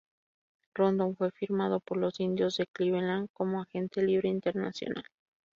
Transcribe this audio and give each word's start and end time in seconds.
Rondón 0.73 1.15
fue 1.15 1.29
firmado 1.29 1.79
por 1.79 1.97
los 1.99 2.19
Indios 2.19 2.57
de 2.57 2.65
Cleveland 2.65 3.29
como 3.35 3.61
agente 3.61 4.01
libre 4.01 4.29
internacional. 4.29 5.03